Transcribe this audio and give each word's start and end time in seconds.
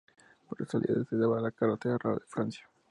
Por 0.49 0.57
su 0.57 0.65
salida 0.65 1.05
se 1.07 1.15
daba 1.15 1.37
a 1.37 1.41
la 1.41 1.51
"Carretera 1.51 1.99
Real 1.99 2.15
de 2.15 2.25
Francia". 2.25 2.67